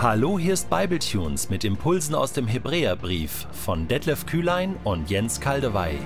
Hallo, 0.00 0.38
hier 0.38 0.54
ist 0.54 0.70
Bibletunes 0.70 1.50
mit 1.50 1.64
Impulsen 1.64 2.14
aus 2.14 2.32
dem 2.32 2.46
Hebräerbrief 2.46 3.48
von 3.50 3.88
Detlef 3.88 4.26
Kühlein 4.26 4.76
und 4.84 5.10
Jens 5.10 5.40
Kaldewey. 5.40 5.98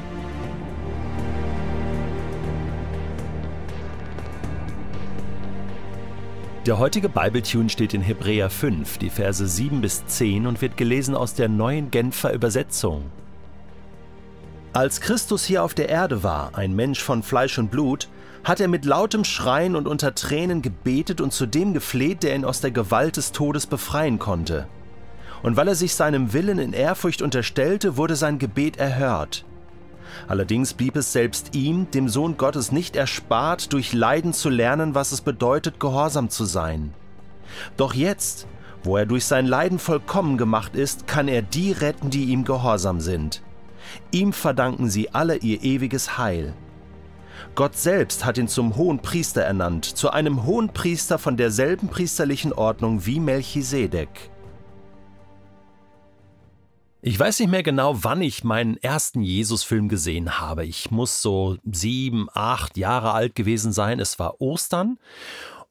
Der 6.65 6.79
heutige 6.79 7.11
Bibletune 7.11 7.69
steht 7.69 7.93
in 7.93 8.01
Hebräer 8.01 8.49
5, 8.49 8.97
die 8.97 9.11
Verse 9.11 9.47
7 9.47 9.83
bis 9.83 10.07
10 10.07 10.47
und 10.47 10.63
wird 10.63 10.79
gelesen 10.79 11.15
aus 11.15 11.35
der 11.35 11.51
neuen 11.51 11.91
Genfer 11.91 12.33
Übersetzung. 12.33 13.05
Als 14.73 15.03
Christus 15.03 15.45
hier 15.45 15.63
auf 15.63 15.75
der 15.75 15.91
Erde 15.91 16.23
war, 16.23 16.57
ein 16.57 16.75
Mensch 16.75 17.03
von 17.03 17.23
Fleisch 17.23 17.59
und 17.59 17.71
Blut, 17.71 18.09
hat 18.45 18.61
er 18.61 18.69
mit 18.69 18.85
lautem 18.85 19.25
Schreien 19.25 19.77
und 19.77 19.87
unter 19.87 20.15
Tränen 20.15 20.63
gebetet 20.63 21.21
und 21.21 21.33
zu 21.33 21.47
dem 21.47 21.75
gefleht, 21.75 22.23
der 22.23 22.35
ihn 22.35 22.45
aus 22.45 22.61
der 22.61 22.73
Gewalt 22.73 23.17
des 23.17 23.33
Todes 23.33 23.67
befreien 23.67 24.19
konnte. 24.19 24.67
Und 25.43 25.57
weil 25.57 25.69
er 25.69 25.75
sich 25.75 25.95
seinem 25.95 26.33
Willen 26.33 26.59
in 26.59 26.73
Ehrfurcht 26.73 27.23
unterstellte, 27.23 27.97
wurde 27.97 28.17
sein 28.17 28.39
Gebet 28.39 28.77
erhört. 28.77 29.45
Allerdings 30.29 30.75
blieb 30.75 30.97
es 30.97 31.13
selbst 31.13 31.55
ihm, 31.55 31.91
dem 31.91 32.09
Sohn 32.09 32.37
Gottes, 32.37 32.71
nicht 32.71 32.97
erspart, 32.97 33.73
durch 33.73 33.93
Leiden 33.93 34.33
zu 34.33 34.51
lernen, 34.51 34.95
was 34.95 35.13
es 35.13 35.21
bedeutet, 35.21 35.81
gehorsam 35.81 36.29
zu 36.29 36.45
sein. 36.45 36.93
Doch 37.77 37.95
jetzt, 37.95 38.47
wo 38.83 38.97
er 38.97 39.07
durch 39.07 39.25
sein 39.25 39.47
Leiden 39.47 39.79
vollkommen 39.79 40.37
gemacht 40.37 40.77
ist, 40.77 41.07
kann 41.07 41.29
er 41.29 41.43
die 41.43 41.73
retten, 41.73 42.11
die 42.11 42.27
ihm 42.27 42.45
gehorsam 42.45 43.01
sind. 43.01 43.43
Ihm 44.11 44.33
verdanken 44.33 44.91
sie 44.91 45.13
alle 45.15 45.37
ihr 45.37 45.63
ewiges 45.63 46.19
Heil. 46.19 46.55
Gott 47.55 47.77
selbst 47.77 48.25
hat 48.25 48.39
ihn 48.39 48.49
zum 48.49 48.77
hohen 48.77 49.01
Priester 49.01 49.43
ernannt, 49.43 49.85
zu 49.85 50.11
einem 50.11 50.45
hohen 50.45 50.73
Priester 50.73 51.19
von 51.19 51.37
derselben 51.37 51.89
priesterlichen 51.89 52.53
Ordnung 52.53 53.07
wie 53.07 53.21
Melchisedek. 53.21 54.31
Ich 57.05 57.19
weiß 57.19 57.41
nicht 57.41 57.51
mehr 57.51 57.65
genau, 57.65 58.05
wann 58.05 58.23
ich 58.23 58.45
meinen 58.45 58.77
ersten 58.77 59.23
Jesus-Film 59.23 59.89
gesehen 59.89 60.39
habe. 60.39 60.65
Ich 60.65 60.93
muss 60.93 61.21
so 61.21 61.57
sieben, 61.65 62.29
acht 62.33 62.77
Jahre 62.77 63.13
alt 63.13 63.35
gewesen 63.35 63.73
sein. 63.73 63.99
Es 63.99 64.21
war 64.21 64.41
Ostern 64.41 65.01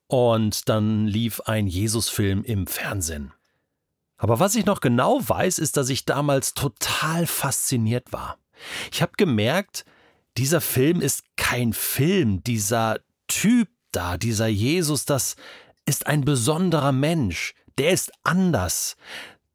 und 0.07 0.67
dann 0.67 1.07
lief 1.07 1.39
ein 1.45 1.67
Jesus-Film 1.67 2.43
im 2.43 2.67
Fernsehen. 2.67 3.31
Aber 4.17 4.41
was 4.41 4.55
ich 4.55 4.65
noch 4.65 4.81
genau 4.81 5.21
weiß, 5.25 5.57
ist, 5.57 5.77
dass 5.77 5.87
ich 5.87 6.03
damals 6.03 6.53
total 6.53 7.25
fasziniert 7.25 8.11
war. 8.11 8.37
Ich 8.91 9.01
habe 9.01 9.13
gemerkt, 9.15 9.85
dieser 10.37 10.59
Film 10.59 11.01
ist 11.01 11.23
kein 11.51 11.73
Film. 11.73 12.41
Dieser 12.43 12.99
Typ 13.27 13.67
da, 13.91 14.17
dieser 14.17 14.47
Jesus, 14.47 15.03
das 15.03 15.35
ist 15.85 16.07
ein 16.07 16.23
besonderer 16.23 16.93
Mensch. 16.93 17.53
Der 17.77 17.91
ist 17.91 18.09
anders 18.23 18.95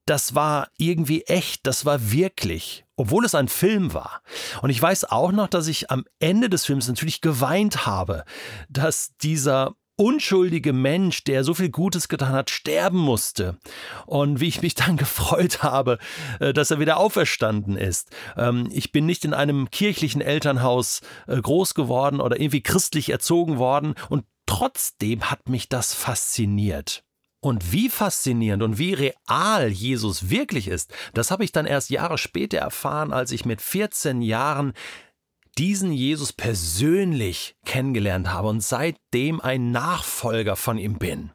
das 0.06 0.36
war 0.36 0.69
irgendwie 0.78 1.22
echt, 1.22 1.66
das 1.66 1.84
war 1.84 2.12
wirklich, 2.12 2.86
obwohl 2.94 3.25
es 3.25 3.34
ein 3.34 3.48
Film 3.48 3.92
war. 3.92 4.22
Und 4.62 4.70
ich 4.70 4.80
weiß 4.80 5.06
auch 5.06 5.33
noch, 5.33 5.48
dass 5.48 5.66
ich 5.66 5.91
am 5.91 6.05
Ende 6.20 6.48
des 6.48 6.64
Films 6.64 6.86
natürlich 6.86 7.20
geweint 7.20 7.86
habe, 7.86 8.25
dass 8.69 9.16
dieser 9.20 9.75
unschuldige 9.97 10.72
Mensch, 10.72 11.25
der 11.25 11.42
so 11.42 11.55
viel 11.55 11.70
Gutes 11.70 12.08
getan 12.08 12.33
hat, 12.33 12.50
sterben 12.50 12.98
musste. 12.98 13.58
Und 14.05 14.41
wie 14.41 14.48
ich 14.48 14.62
mich 14.62 14.75
dann 14.75 14.97
gefreut 14.97 15.62
habe, 15.62 15.98
äh, 16.41 16.53
dass 16.53 16.70
er 16.70 16.80
wieder 16.80 16.98
auferstanden 16.98 17.77
ist. 17.77 18.11
Ähm, 18.36 18.69
ich 18.72 18.92
bin 18.92 19.06
nicht 19.06 19.25
in 19.25 19.34
einem 19.34 19.70
kirchlichen 19.70 20.20
Elternhaus 20.20 21.00
äh, 21.27 21.41
groß 21.41 21.75
geworden 21.75 22.20
oder 22.20 22.38
irgendwie 22.38 22.62
christlich 22.62 23.11
erzogen 23.11 23.58
worden 23.58 23.94
und 24.08 24.25
trotzdem 24.47 25.30
hat 25.30 25.48
mich 25.48 25.69
das 25.69 25.94
fasziniert. 25.94 27.03
Und 27.41 27.70
wie 27.70 27.91
faszinierend 27.91 28.62
und 28.62 28.78
wie 28.78 28.94
real 28.94 29.69
Jesus 29.69 30.31
wirklich 30.31 30.69
ist, 30.69 30.92
das 31.14 31.31
habe 31.31 31.44
ich 31.44 31.53
dann 31.53 31.66
erst 31.66 31.91
Jahre 31.91 32.19
später 32.19 32.59
erfahren, 32.59 33.12
als 33.12 33.31
ich 33.31 33.44
mit 33.44 33.60
14 33.60 34.21
Jahren 34.21 34.72
diesen 35.59 35.93
Jesus 35.93 36.33
persönlich 36.33 37.56
kennengelernt 37.65 38.33
habe 38.33 38.49
und 38.49 38.62
seitdem 38.62 39.41
ein 39.41 39.71
Nachfolger 39.71 40.56
von 40.56 40.78
ihm 40.78 40.99
bin. 40.99 41.33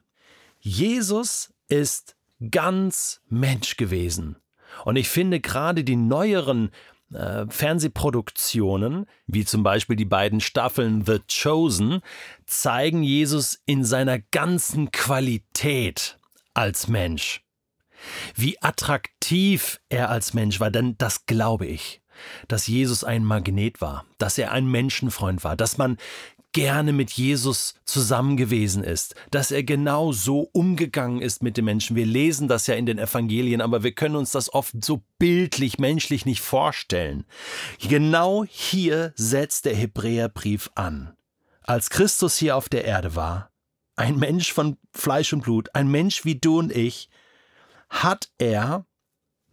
Jesus 0.59 1.53
ist 1.67 2.15
ganz 2.51 3.21
Mensch 3.29 3.77
gewesen. 3.77 4.37
Und 4.85 4.95
ich 4.95 5.09
finde 5.09 5.39
gerade 5.39 5.83
die 5.83 5.95
neueren 5.95 6.71
äh, 7.13 7.45
Fernsehproduktionen, 7.49 9.05
wie 9.27 9.43
zum 9.43 9.63
Beispiel 9.63 9.95
die 9.95 10.05
beiden 10.05 10.39
Staffeln 10.39 11.03
The 11.05 11.19
Chosen, 11.27 12.01
zeigen 12.45 13.03
Jesus 13.03 13.61
in 13.65 13.83
seiner 13.83 14.19
ganzen 14.19 14.91
Qualität 14.91 16.19
als 16.53 16.87
Mensch. 16.87 17.43
Wie 18.35 18.61
attraktiv 18.61 19.79
er 19.89 20.09
als 20.09 20.33
Mensch 20.33 20.59
war, 20.59 20.71
denn 20.71 20.97
das 20.97 21.25
glaube 21.25 21.67
ich, 21.67 22.01
dass 22.47 22.67
Jesus 22.67 23.03
ein 23.03 23.23
Magnet 23.23 23.81
war, 23.81 24.05
dass 24.17 24.37
er 24.37 24.51
ein 24.51 24.67
Menschenfreund 24.67 25.43
war, 25.43 25.55
dass 25.55 25.77
man 25.77 25.97
gerne 26.53 26.91
mit 26.91 27.11
Jesus 27.11 27.75
zusammen 27.85 28.35
gewesen 28.35 28.83
ist, 28.83 29.15
dass 29.31 29.51
er 29.51 29.63
genau 29.63 30.11
so 30.11 30.49
umgegangen 30.51 31.21
ist 31.21 31.43
mit 31.43 31.57
den 31.57 31.65
Menschen. 31.65 31.95
Wir 31.95 32.05
lesen 32.05 32.47
das 32.47 32.67
ja 32.67 32.75
in 32.75 32.85
den 32.85 32.99
Evangelien, 32.99 33.61
aber 33.61 33.83
wir 33.83 33.93
können 33.93 34.15
uns 34.15 34.31
das 34.31 34.53
oft 34.53 34.83
so 34.83 35.03
bildlich, 35.17 35.79
menschlich 35.79 36.25
nicht 36.25 36.41
vorstellen. 36.41 37.25
Genau 37.79 38.43
hier 38.47 39.13
setzt 39.15 39.65
der 39.65 39.75
Hebräerbrief 39.75 40.69
an. 40.75 41.15
Als 41.63 41.89
Christus 41.89 42.37
hier 42.37 42.57
auf 42.57 42.67
der 42.67 42.85
Erde 42.85 43.15
war, 43.15 43.51
ein 43.95 44.17
Mensch 44.17 44.51
von 44.51 44.77
Fleisch 44.91 45.31
und 45.31 45.43
Blut, 45.43 45.69
ein 45.73 45.87
Mensch 45.87 46.25
wie 46.25 46.35
du 46.35 46.59
und 46.59 46.75
ich, 46.75 47.09
hat 47.89 48.29
er 48.37 48.85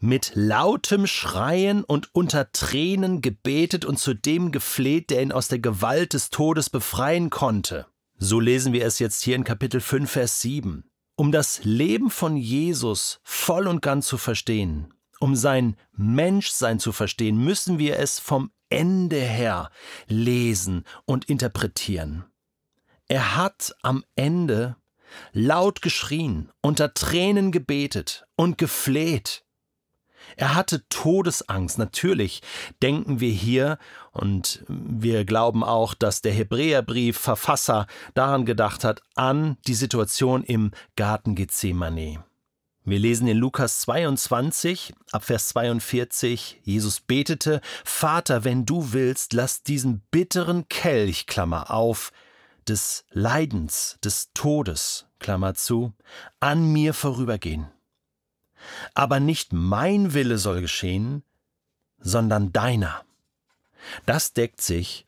mit 0.00 0.32
lautem 0.34 1.06
Schreien 1.06 1.84
und 1.84 2.14
unter 2.14 2.52
Tränen 2.52 3.20
gebetet 3.20 3.84
und 3.84 3.98
zu 3.98 4.14
dem 4.14 4.52
gefleht, 4.52 5.10
der 5.10 5.22
ihn 5.22 5.32
aus 5.32 5.48
der 5.48 5.58
Gewalt 5.58 6.12
des 6.12 6.30
Todes 6.30 6.70
befreien 6.70 7.30
konnte. 7.30 7.86
So 8.16 8.40
lesen 8.40 8.72
wir 8.72 8.84
es 8.84 8.98
jetzt 8.98 9.22
hier 9.22 9.36
in 9.36 9.44
Kapitel 9.44 9.80
5, 9.80 10.10
Vers 10.10 10.40
7. 10.40 10.84
Um 11.16 11.32
das 11.32 11.64
Leben 11.64 12.10
von 12.10 12.36
Jesus 12.36 13.20
voll 13.24 13.66
und 13.66 13.82
ganz 13.82 14.06
zu 14.06 14.18
verstehen, 14.18 14.94
um 15.18 15.34
sein 15.34 15.76
Menschsein 15.92 16.78
zu 16.78 16.92
verstehen, 16.92 17.36
müssen 17.38 17.78
wir 17.78 17.98
es 17.98 18.20
vom 18.20 18.52
Ende 18.68 19.20
her 19.20 19.70
lesen 20.06 20.84
und 21.06 21.24
interpretieren. 21.24 22.24
Er 23.08 23.36
hat 23.36 23.74
am 23.82 24.04
Ende 24.14 24.76
laut 25.32 25.82
geschrien, 25.82 26.50
unter 26.60 26.94
Tränen 26.94 27.50
gebetet 27.50 28.26
und 28.36 28.58
gefleht. 28.58 29.44
Er 30.36 30.54
hatte 30.54 30.86
Todesangst. 30.88 31.78
Natürlich 31.78 32.42
denken 32.82 33.20
wir 33.20 33.32
hier, 33.32 33.78
und 34.12 34.64
wir 34.68 35.24
glauben 35.24 35.62
auch, 35.62 35.94
dass 35.94 36.22
der 36.22 36.32
Hebräerbrief-Verfasser 36.32 37.86
daran 38.14 38.46
gedacht 38.46 38.84
hat, 38.84 39.02
an 39.14 39.56
die 39.66 39.74
Situation 39.74 40.42
im 40.42 40.72
Garten 40.96 41.34
Gethsemane. 41.34 42.24
Wir 42.84 42.98
lesen 42.98 43.28
in 43.28 43.36
Lukas 43.36 43.80
22, 43.82 44.94
ab 45.12 45.24
Vers 45.24 45.48
42, 45.48 46.60
Jesus 46.62 47.00
betete, 47.00 47.60
Vater, 47.84 48.44
wenn 48.44 48.64
du 48.64 48.92
willst, 48.92 49.34
lass 49.34 49.62
diesen 49.62 50.00
bitteren 50.10 50.68
Kelch, 50.70 51.26
Klammer 51.26 51.70
auf, 51.70 52.12
des 52.66 53.04
Leidens, 53.10 53.98
des 54.02 54.30
Todes, 54.32 55.06
Klammer 55.18 55.54
zu, 55.54 55.92
an 56.40 56.72
mir 56.72 56.94
vorübergehen. 56.94 57.68
Aber 58.98 59.20
nicht 59.20 59.52
mein 59.52 60.12
Wille 60.12 60.38
soll 60.38 60.60
geschehen, 60.60 61.22
sondern 62.00 62.52
deiner. 62.52 63.04
Das 64.06 64.32
deckt 64.32 64.60
sich 64.60 65.06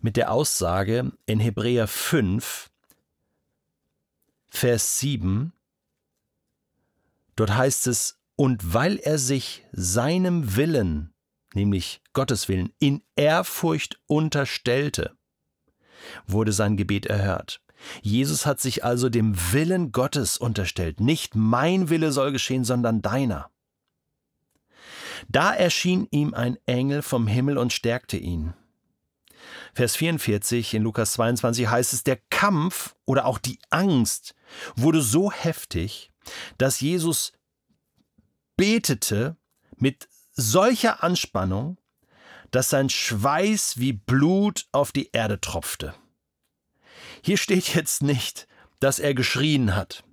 mit 0.00 0.16
der 0.16 0.32
Aussage 0.32 1.12
in 1.24 1.38
Hebräer 1.38 1.86
5, 1.86 2.68
Vers 4.48 4.98
7. 4.98 5.52
Dort 7.36 7.54
heißt 7.54 7.86
es, 7.86 8.18
und 8.34 8.74
weil 8.74 8.96
er 8.96 9.18
sich 9.18 9.64
seinem 9.70 10.56
Willen, 10.56 11.14
nämlich 11.54 12.02
Gottes 12.14 12.48
Willen, 12.48 12.72
in 12.80 13.04
Ehrfurcht 13.14 14.00
unterstellte, 14.08 15.16
wurde 16.26 16.50
sein 16.52 16.76
Gebet 16.76 17.06
erhört. 17.06 17.60
Jesus 18.02 18.46
hat 18.46 18.60
sich 18.60 18.84
also 18.84 19.08
dem 19.08 19.34
Willen 19.52 19.92
Gottes 19.92 20.36
unterstellt. 20.36 21.00
Nicht 21.00 21.34
mein 21.34 21.88
Wille 21.88 22.12
soll 22.12 22.32
geschehen, 22.32 22.64
sondern 22.64 23.02
deiner. 23.02 23.50
Da 25.28 25.52
erschien 25.52 26.06
ihm 26.10 26.34
ein 26.34 26.58
Engel 26.66 27.02
vom 27.02 27.26
Himmel 27.26 27.58
und 27.58 27.72
stärkte 27.72 28.16
ihn. 28.16 28.54
Vers 29.74 29.96
44 29.96 30.74
in 30.74 30.82
Lukas 30.82 31.12
22 31.14 31.68
heißt 31.68 31.92
es, 31.92 32.04
der 32.04 32.16
Kampf 32.30 32.96
oder 33.04 33.26
auch 33.26 33.38
die 33.38 33.58
Angst 33.70 34.34
wurde 34.76 35.02
so 35.02 35.30
heftig, 35.30 36.10
dass 36.56 36.80
Jesus 36.80 37.32
betete 38.56 39.36
mit 39.76 40.08
solcher 40.32 41.02
Anspannung, 41.02 41.78
dass 42.50 42.70
sein 42.70 42.88
Schweiß 42.88 43.78
wie 43.78 43.92
Blut 43.92 44.66
auf 44.72 44.92
die 44.92 45.10
Erde 45.12 45.40
tropfte. 45.40 45.94
Hier 47.22 47.36
steht 47.36 47.74
jetzt 47.74 48.02
nicht, 48.02 48.46
dass 48.80 48.98
er 48.98 49.14
geschrien 49.14 49.74
hat. 49.74 50.04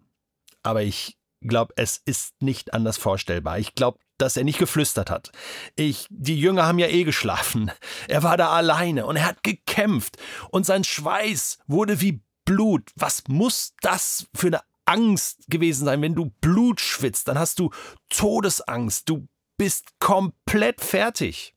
Aber 0.64 0.82
ich 0.84 1.18
glaube, 1.42 1.74
es 1.78 2.02
ist 2.06 2.42
nicht 2.42 2.74
anders 2.74 2.98
vorstellbar. 2.98 3.60
Ich 3.60 3.76
glaube, 3.76 4.00
dass 4.18 4.38
er 4.38 4.44
nicht 4.44 4.60
geflüstert 4.60 5.10
hat. 5.10 5.32
Ich, 5.76 6.08
die 6.10 6.40
Jünger 6.40 6.66
haben 6.66 6.80
ja 6.80 6.88
eh 6.88 7.04
geschlafen. 7.04 7.72
Er 8.08 8.24
war 8.24 8.38
da 8.38 8.50
alleine 8.50 9.06
und 9.06 9.18
er 9.18 9.26
hat 9.26 9.44
gekämpft 9.44 10.18
und 10.50 10.66
sein 10.66 10.84
Schweiß 10.84 11.60
wurde 11.68 12.02
wie 12.02 12.22
Blut. 12.46 12.92
Was 12.96 13.24
muss 13.28 13.74
das 13.82 14.28
für 14.34 14.48
eine 14.48 14.62
Angst 14.86 15.46
gewesen 15.48 15.86
sein? 15.86 16.02
Wenn 16.02 16.16
du 16.16 16.32
Blut 16.42 16.80
schwitzt, 16.80 17.28
dann 17.28 17.38
hast 17.38 17.60
du 17.60 17.72
Todesangst. 18.10 19.10
Du 19.10 19.28
bist 19.58 20.00
komplett 20.00 20.82
fertig. 20.82 21.54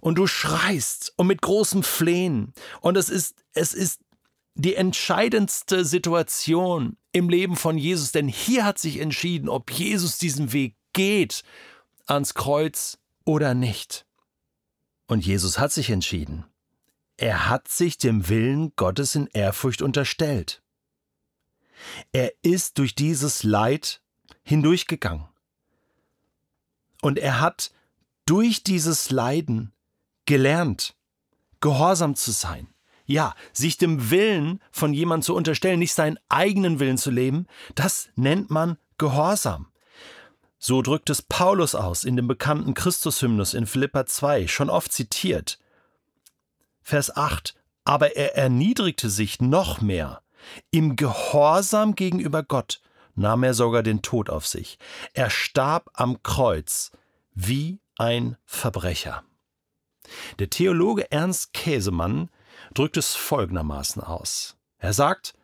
Und 0.00 0.18
du 0.18 0.26
schreist 0.26 1.14
und 1.16 1.28
mit 1.28 1.40
großem 1.40 1.82
Flehen. 1.82 2.52
Und 2.82 2.98
es 2.98 3.08
ist, 3.08 3.42
es 3.54 3.72
ist 3.72 4.00
die 4.54 4.76
entscheidendste 4.76 5.84
Situation 5.84 6.96
im 7.12 7.28
Leben 7.28 7.56
von 7.56 7.76
Jesus, 7.76 8.12
denn 8.12 8.28
hier 8.28 8.64
hat 8.64 8.78
sich 8.78 8.98
entschieden, 8.98 9.48
ob 9.48 9.70
Jesus 9.70 10.18
diesen 10.18 10.52
Weg 10.52 10.76
geht 10.92 11.42
ans 12.06 12.34
Kreuz 12.34 12.98
oder 13.24 13.54
nicht. 13.54 14.06
Und 15.06 15.24
Jesus 15.24 15.58
hat 15.58 15.72
sich 15.72 15.90
entschieden. 15.90 16.44
Er 17.16 17.48
hat 17.48 17.68
sich 17.68 17.98
dem 17.98 18.28
Willen 18.28 18.72
Gottes 18.76 19.14
in 19.14 19.26
Ehrfurcht 19.28 19.82
unterstellt. 19.82 20.62
Er 22.12 22.32
ist 22.42 22.78
durch 22.78 22.94
dieses 22.94 23.42
Leid 23.42 24.02
hindurchgegangen. 24.42 25.28
Und 27.02 27.18
er 27.18 27.40
hat 27.40 27.72
durch 28.24 28.62
dieses 28.62 29.10
Leiden 29.10 29.72
gelernt, 30.26 30.96
gehorsam 31.60 32.14
zu 32.14 32.30
sein. 32.30 32.73
Ja, 33.06 33.34
sich 33.52 33.76
dem 33.76 34.10
Willen 34.10 34.60
von 34.70 34.94
jemandem 34.94 35.24
zu 35.24 35.34
unterstellen, 35.34 35.78
nicht 35.78 35.94
seinen 35.94 36.18
eigenen 36.28 36.80
Willen 36.80 36.98
zu 36.98 37.10
leben, 37.10 37.46
das 37.74 38.08
nennt 38.16 38.50
man 38.50 38.78
Gehorsam. 38.96 39.66
So 40.58 40.80
drückt 40.80 41.10
es 41.10 41.20
Paulus 41.20 41.74
aus 41.74 42.04
in 42.04 42.16
dem 42.16 42.26
bekannten 42.26 42.72
Christushymnus 42.72 43.52
in 43.52 43.66
Philippa 43.66 44.06
2, 44.06 44.46
schon 44.46 44.70
oft 44.70 44.92
zitiert. 44.92 45.58
Vers 46.80 47.14
8. 47.14 47.54
Aber 47.84 48.16
er 48.16 48.36
erniedrigte 48.36 49.10
sich 49.10 49.42
noch 49.42 49.82
mehr. 49.82 50.22
Im 50.70 50.96
Gehorsam 50.96 51.94
gegenüber 51.94 52.42
Gott 52.42 52.80
nahm 53.14 53.42
er 53.42 53.52
sogar 53.52 53.82
den 53.82 54.00
Tod 54.00 54.30
auf 54.30 54.46
sich. 54.46 54.78
Er 55.12 55.28
starb 55.28 55.90
am 55.92 56.22
Kreuz 56.22 56.92
wie 57.34 57.80
ein 57.98 58.36
Verbrecher. 58.44 59.22
Der 60.38 60.50
Theologe 60.50 61.10
Ernst 61.10 61.52
Käsemann 61.52 62.30
drückt 62.74 62.96
es 62.96 63.14
folgendermaßen 63.14 64.02
aus. 64.02 64.56
Er 64.78 64.92
sagt, 64.92 65.34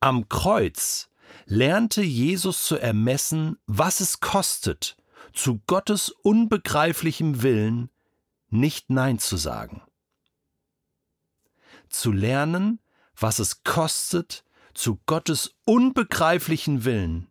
am 0.00 0.28
Kreuz 0.28 1.10
lernte 1.46 2.02
Jesus 2.02 2.64
zu 2.64 2.76
ermessen, 2.76 3.58
was 3.66 4.00
es 4.00 4.20
kostet, 4.20 4.96
zu 5.32 5.60
Gottes 5.66 6.10
unbegreiflichem 6.10 7.42
Willen 7.42 7.90
nicht 8.48 8.90
Nein 8.90 9.18
zu 9.18 9.36
sagen. 9.36 9.82
Zu 11.88 12.12
lernen, 12.12 12.80
was 13.16 13.38
es 13.38 13.62
kostet, 13.64 14.44
zu 14.74 15.00
Gottes 15.06 15.54
unbegreiflichen 15.64 16.84
Willen, 16.84 17.28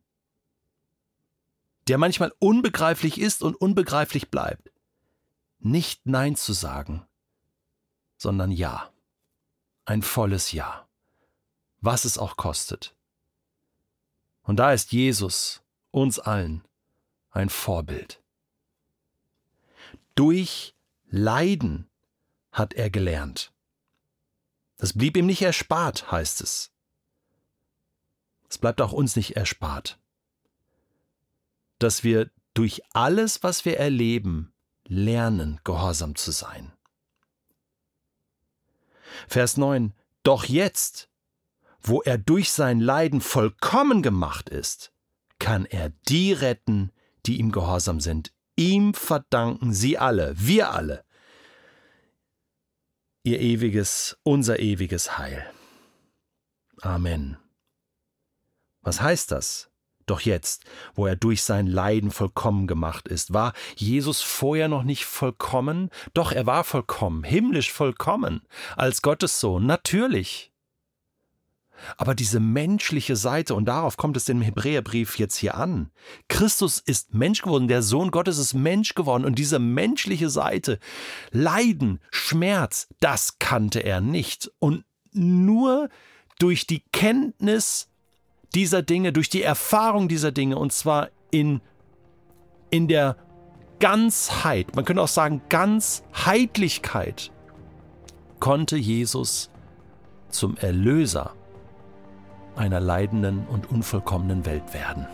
der 1.88 1.98
manchmal 1.98 2.34
unbegreiflich 2.40 3.20
ist 3.20 3.44
und 3.44 3.56
unbegreiflich 3.56 4.32
bleibt, 4.32 4.72
nicht 5.60 6.06
Nein 6.06 6.36
zu 6.36 6.54
sagen, 6.54 7.06
sondern 8.18 8.52
Ja. 8.52 8.92
Ein 9.86 10.02
volles 10.02 10.52
Ja. 10.52 10.88
Was 11.80 12.06
es 12.06 12.18
auch 12.18 12.38
kostet. 12.38 12.96
Und 14.42 14.58
da 14.58 14.74
ist 14.74 14.92
Jesus 14.92 15.62
uns 15.92 16.20
allen 16.20 16.64
ein 17.32 17.50
Vorbild. 17.50 18.22
Durch 20.16 20.76
Leiden 21.08 21.90
hat 22.52 22.74
er 22.74 22.90
gelernt. 22.90 23.54
Das 24.78 24.94
blieb 24.94 25.18
ihm 25.18 25.26
nicht 25.26 25.42
erspart, 25.42 26.12
heißt 26.12 26.42
es. 26.42 26.72
Es 28.50 28.58
bleibt 28.58 28.82
auch 28.82 28.92
uns 28.92 29.16
nicht 29.16 29.36
erspart, 29.36 30.00
dass 31.80 32.04
wir 32.04 32.32
durch 32.54 32.82
alles, 32.94 33.44
was 33.44 33.66
wir 33.66 33.78
erleben, 33.78 34.54
lernen, 34.86 35.60
gehorsam 35.64 36.16
zu 36.16 36.32
sein. 36.32 36.75
Vers 39.28 39.58
9. 39.58 39.94
Doch 40.24 40.46
jetzt, 40.46 41.10
wo 41.82 42.02
er 42.02 42.18
durch 42.18 42.52
sein 42.52 42.80
Leiden 42.80 43.22
vollkommen 43.22 44.02
gemacht 44.02 44.50
ist, 44.50 44.92
kann 45.40 45.66
er 45.66 45.90
die 46.08 46.34
retten, 46.34 46.92
die 47.26 47.38
ihm 47.38 47.52
gehorsam 47.52 48.00
sind. 48.00 48.34
Ihm 48.56 48.94
verdanken 48.94 49.74
sie 49.74 49.98
alle, 49.98 50.34
wir 50.38 50.72
alle, 50.72 51.04
ihr 53.24 53.40
ewiges, 53.42 54.18
unser 54.24 54.60
ewiges 54.60 55.18
Heil. 55.18 55.46
Amen. 56.82 57.38
Was 58.82 59.02
heißt 59.02 59.32
das? 59.32 59.72
Doch 60.06 60.22
jetzt, 60.22 60.66
wo 60.94 61.08
er 61.08 61.16
durch 61.16 61.44
sein 61.44 61.66
Leiden 61.66 62.12
vollkommen 62.12 62.68
gemacht 62.68 63.08
ist, 63.08 63.34
war 63.34 63.54
Jesus 63.76 64.22
vorher 64.22 64.68
noch 64.68 64.84
nicht 64.84 65.06
vollkommen? 65.06 65.90
Doch 66.14 66.32
er 66.32 66.46
war 66.46 66.64
vollkommen, 66.64 67.24
himmlisch 67.24 67.72
vollkommen, 67.72 68.42
als 68.76 69.02
Gottes 69.02 69.40
Sohn, 69.40 69.66
natürlich. 69.66 70.52
Aber 71.98 72.16
diese 72.16 72.40
menschliche 72.40 73.16
Seite, 73.16 73.56
und 73.56 73.66
darauf 73.66 73.98
kommt 73.98 74.16
es 74.16 74.30
im 74.30 74.42
Hebräerbrief 74.42 75.18
jetzt 75.18 75.36
hier 75.38 75.56
an, 75.56 75.92
Christus 76.28 76.80
ist 76.80 77.14
Mensch 77.14 77.42
geworden, 77.42 77.68
der 77.68 77.82
Sohn 77.82 78.12
Gottes 78.12 78.38
ist 78.38 78.54
Mensch 78.54 78.96
geworden, 78.96 79.26
und 79.26 79.38
diese 79.38 79.60
menschliche 79.60 80.30
Seite, 80.30 80.80
Leiden, 81.32 82.00
Schmerz, 82.12 82.88
das 83.00 83.40
kannte 83.40 83.80
er 83.82 84.02
nicht. 84.02 84.52
Und 84.60 84.86
nur 85.12 85.90
durch 86.40 86.68
die 86.68 86.84
Kenntnis 86.92 87.90
dieser 88.56 88.82
Dinge, 88.82 89.14
durch 89.14 89.30
die 89.30 89.44
Erfahrung 89.44 90.08
dieser 90.08 90.32
Dinge, 90.32 90.58
und 90.58 90.72
zwar 90.72 91.10
in, 91.30 91.62
in 92.70 92.88
der 92.88 93.18
Ganzheit, 93.80 94.76
man 94.76 94.86
könnte 94.86 95.02
auch 95.02 95.10
sagen 95.10 95.42
Ganzheitlichkeit, 95.50 97.32
konnte 98.40 98.78
Jesus 98.78 99.52
zum 100.30 100.58
Erlöser 100.58 101.34
einer 102.56 102.80
leidenden 102.80 103.46
und 103.48 103.70
unvollkommenen 103.70 104.46
Welt 104.46 104.74
werden. 104.74 105.08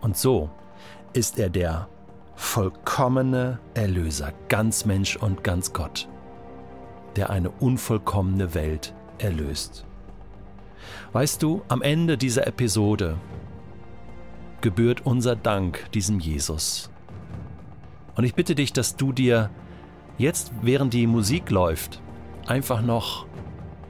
Und 0.00 0.16
so 0.16 0.50
ist 1.12 1.38
er 1.38 1.48
der 1.48 1.88
vollkommene 2.34 3.60
Erlöser, 3.74 4.32
ganz 4.48 4.84
Mensch 4.84 5.16
und 5.16 5.44
ganz 5.44 5.72
Gott, 5.72 6.08
der 7.14 7.30
eine 7.30 7.50
unvollkommene 7.50 8.54
Welt 8.54 8.92
erlöst. 9.18 9.86
Weißt 11.12 11.42
du, 11.42 11.62
am 11.68 11.82
Ende 11.82 12.16
dieser 12.18 12.46
Episode 12.46 13.18
gebührt 14.60 15.04
unser 15.04 15.36
Dank 15.36 15.90
diesem 15.92 16.20
Jesus. 16.20 16.90
Und 18.16 18.24
ich 18.24 18.34
bitte 18.34 18.54
dich, 18.54 18.72
dass 18.72 18.96
du 18.96 19.12
dir 19.12 19.50
jetzt, 20.18 20.52
während 20.62 20.94
die 20.94 21.06
Musik 21.06 21.50
läuft, 21.50 22.00
einfach 22.46 22.80
noch 22.80 23.26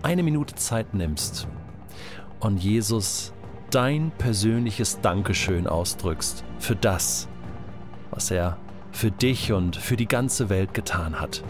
eine 0.03 0.23
Minute 0.23 0.55
Zeit 0.55 0.95
nimmst 0.95 1.49
und 2.41 2.59
Jesus 2.59 3.33
dein 3.71 4.13
persönliches 4.19 5.01
Dankeschön 5.01 5.67
ausdrückst 5.67 6.45
für 6.59 6.77
das, 6.77 7.29
was 8.11 8.31
er 8.31 8.57
für 8.93 9.11
dich 9.11 9.53
und 9.53 9.77
für 9.77 9.97
die 9.97 10.07
ganze 10.07 10.49
Welt 10.49 10.75
getan 10.75 11.21
hat. 11.21 11.43